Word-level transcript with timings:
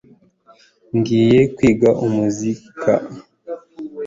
ngiye 0.97 1.41
kwiga 1.55 1.89
umuzika 2.05 2.91